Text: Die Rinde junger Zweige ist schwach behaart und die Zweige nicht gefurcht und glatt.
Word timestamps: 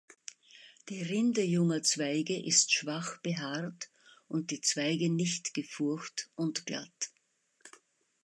Die 0.89 1.03
Rinde 1.03 1.43
junger 1.43 1.83
Zweige 1.83 2.35
ist 2.43 2.73
schwach 2.73 3.17
behaart 3.21 3.91
und 4.27 4.49
die 4.49 4.59
Zweige 4.61 5.11
nicht 5.13 5.53
gefurcht 5.53 6.31
und 6.33 6.65
glatt. 6.65 7.11